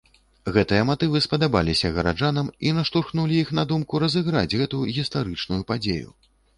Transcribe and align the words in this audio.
Гэтыя 0.53 0.85
матывы 0.89 1.21
спадабаліся 1.25 1.91
гараджанам 1.99 2.49
і 2.69 2.73
наштурхнулі 2.79 3.39
іх 3.45 3.55
на 3.61 3.69
думку 3.75 3.93
разыграць 4.09 4.49
гэту 4.59 4.85
гістарычную 5.01 5.65
падзею. 5.73 6.09